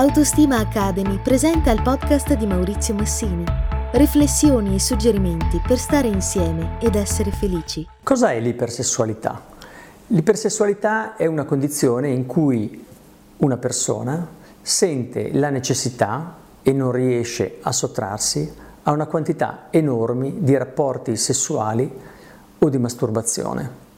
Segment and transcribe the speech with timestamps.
[0.00, 3.44] Autostima Academy presenta il podcast di Maurizio Massini.
[3.92, 7.86] Riflessioni e suggerimenti per stare insieme ed essere felici.
[8.02, 9.42] Cos'è l'ipersessualità?
[10.06, 12.82] L'ipersessualità è una condizione in cui
[13.36, 14.26] una persona
[14.62, 18.50] sente la necessità e non riesce a sottrarsi
[18.84, 21.92] a una quantità enormi di rapporti sessuali
[22.58, 23.88] o di masturbazione.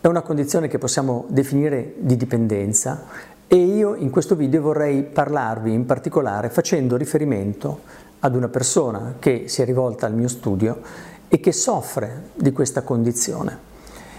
[0.00, 3.04] È una condizione che possiamo definire di dipendenza
[3.52, 7.80] e io in questo video vorrei parlarvi in particolare facendo riferimento
[8.20, 10.80] ad una persona che si è rivolta al mio studio
[11.26, 13.58] e che soffre di questa condizione.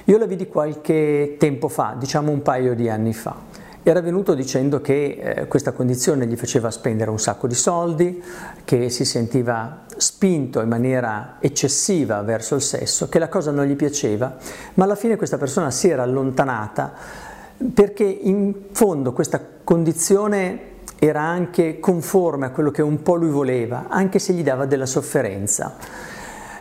[0.05, 3.33] Io la vidi qualche tempo fa, diciamo un paio di anni fa.
[3.83, 8.21] Era venuto dicendo che eh, questa condizione gli faceva spendere un sacco di soldi,
[8.65, 13.77] che si sentiva spinto in maniera eccessiva verso il sesso, che la cosa non gli
[13.77, 14.35] piaceva,
[14.73, 17.29] ma alla fine questa persona si era allontanata
[17.73, 20.69] perché in fondo questa condizione
[20.99, 24.85] era anche conforme a quello che un po' lui voleva, anche se gli dava della
[24.85, 25.75] sofferenza.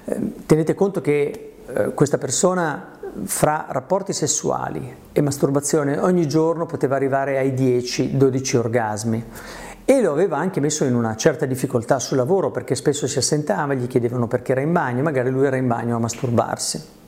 [0.05, 6.97] Eh, tenete conto che eh, questa persona fra rapporti sessuali e masturbazione ogni giorno poteva
[6.97, 9.25] arrivare ai 10-12 orgasmi
[9.85, 13.75] e lo aveva anche messo in una certa difficoltà sul lavoro perché spesso si assentava,
[13.75, 16.99] gli chiedevano perché era in bagno, magari lui era in bagno a masturbarsi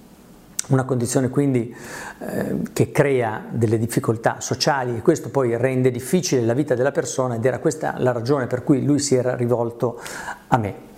[0.69, 1.75] una condizione quindi
[2.19, 7.35] eh, che crea delle difficoltà sociali e questo poi rende difficile la vita della persona
[7.35, 10.01] ed era questa la ragione per cui lui si era rivolto
[10.49, 10.91] a me.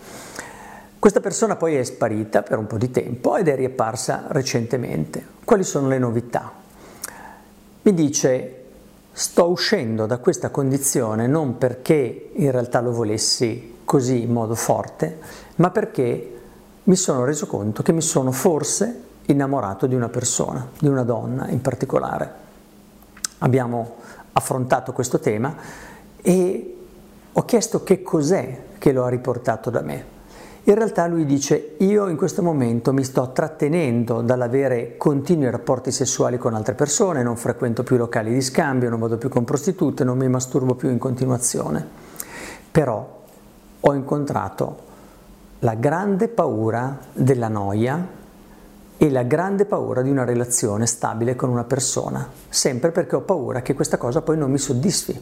[0.98, 5.22] Questa persona poi è sparita per un po' di tempo ed è riapparsa recentemente.
[5.44, 6.50] Quali sono le novità?
[7.82, 8.62] Mi dice
[9.12, 15.18] sto uscendo da questa condizione non perché in realtà lo volessi così in modo forte,
[15.56, 16.40] ma perché
[16.84, 21.48] mi sono reso conto che mi sono forse innamorato di una persona, di una donna
[21.48, 22.42] in particolare.
[23.38, 23.96] Abbiamo
[24.32, 25.54] affrontato questo tema
[26.20, 26.76] e
[27.32, 30.12] ho chiesto che cos'è che lo ha riportato da me.
[30.66, 36.38] In realtà lui dice io in questo momento mi sto trattenendo dall'avere continui rapporti sessuali
[36.38, 40.16] con altre persone, non frequento più locali di scambio, non vado più con prostitute, non
[40.16, 41.86] mi masturbo più in continuazione.
[42.70, 43.22] Però
[43.80, 44.78] ho incontrato
[45.58, 48.22] la grande paura della noia
[49.04, 53.60] e la grande paura di una relazione stabile con una persona, sempre perché ho paura
[53.60, 55.20] che questa cosa poi non mi soddisfi.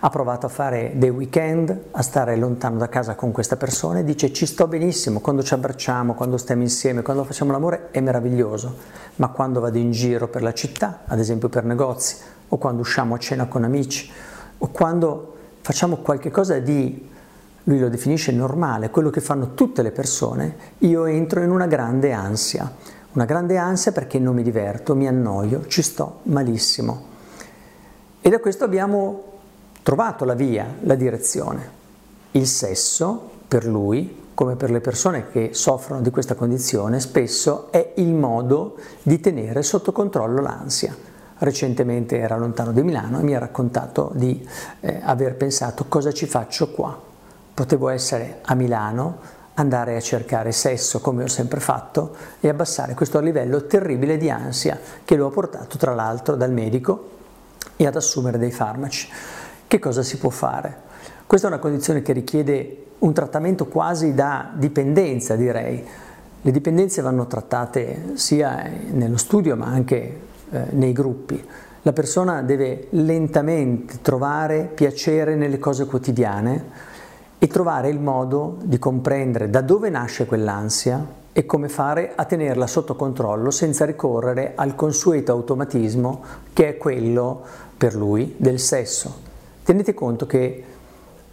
[0.00, 4.04] Ha provato a fare dei weekend, a stare lontano da casa con questa persona e
[4.04, 8.76] dice ci sto benissimo, quando ci abbracciamo, quando stiamo insieme, quando facciamo l'amore è meraviglioso,
[9.16, 12.16] ma quando vado in giro per la città, ad esempio per negozi,
[12.48, 14.10] o quando usciamo a cena con amici,
[14.56, 17.06] o quando facciamo qualche cosa di
[17.64, 22.12] lui lo definisce normale, quello che fanno tutte le persone, io entro in una grande
[22.12, 27.04] ansia una grande ansia perché non mi diverto, mi annoio, ci sto malissimo.
[28.20, 29.22] E da questo abbiamo
[29.82, 31.76] trovato la via, la direzione.
[32.32, 37.94] Il sesso, per lui, come per le persone che soffrono di questa condizione, spesso è
[37.96, 40.94] il modo di tenere sotto controllo l'ansia.
[41.38, 44.46] Recentemente era lontano di Milano e mi ha raccontato di
[44.80, 46.96] eh, aver pensato cosa ci faccio qua.
[47.54, 49.18] Potevo essere a Milano,
[49.58, 54.78] andare a cercare sesso come ho sempre fatto e abbassare questo livello terribile di ansia
[55.04, 57.16] che lo ha portato tra l'altro dal medico
[57.76, 59.08] e ad assumere dei farmaci.
[59.66, 60.86] Che cosa si può fare?
[61.26, 65.84] Questa è una condizione che richiede un trattamento quasi da dipendenza, direi.
[66.40, 70.20] Le dipendenze vanno trattate sia nello studio ma anche
[70.50, 71.44] eh, nei gruppi.
[71.82, 76.87] La persona deve lentamente trovare piacere nelle cose quotidiane
[77.38, 82.66] e trovare il modo di comprendere da dove nasce quell'ansia e come fare a tenerla
[82.66, 86.22] sotto controllo senza ricorrere al consueto automatismo
[86.52, 87.42] che è quello
[87.76, 89.26] per lui del sesso.
[89.62, 90.64] Tenete conto che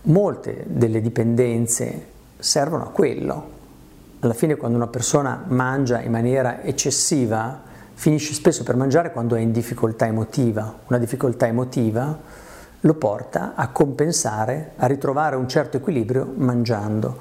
[0.04, 2.06] molte delle dipendenze
[2.38, 3.54] servono a quello.
[4.20, 7.62] Alla fine quando una persona mangia in maniera eccessiva
[7.96, 10.82] finisce spesso per mangiare quando è in difficoltà emotiva.
[10.88, 12.44] Una difficoltà emotiva
[12.86, 17.18] lo porta a compensare, a ritrovare un certo equilibrio mangiando.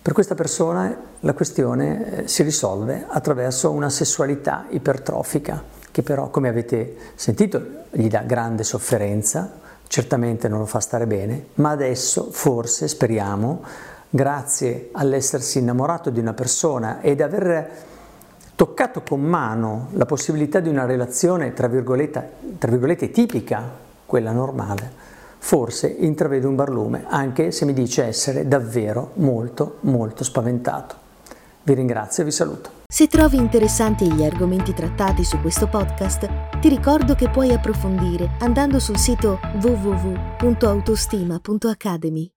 [0.00, 6.48] Per questa persona la questione eh, si risolve attraverso una sessualità ipertrofica, che però, come
[6.48, 9.52] avete sentito, gli dà grande sofferenza,
[9.86, 13.62] certamente non lo fa stare bene, ma adesso forse, speriamo,
[14.10, 17.70] grazie all'essersi innamorato di una persona ed aver
[18.54, 23.83] toccato con mano la possibilità di una relazione, tra virgolette, tra virgolette tipica
[24.14, 24.92] quella normale,
[25.38, 30.94] forse intravede un barlume, anche se mi dice essere davvero molto, molto spaventato.
[31.64, 32.70] Vi ringrazio e vi saluto.
[32.86, 36.28] Se trovi interessanti gli argomenti trattati su questo podcast,
[36.60, 42.33] ti ricordo che puoi approfondire andando sul sito www.autostima.academy.